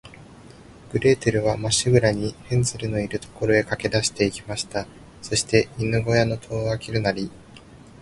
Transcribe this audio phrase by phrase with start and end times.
[0.91, 4.87] グレーテルは、まっしぐらに、ヘンゼルのいる所へかけだして行きました。
[5.21, 7.29] そして、犬ごやの戸をあけるなり、